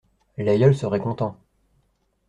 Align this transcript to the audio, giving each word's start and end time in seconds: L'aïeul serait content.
L'aïeul 0.37 0.73
serait 0.75 0.99
content. 0.99 1.37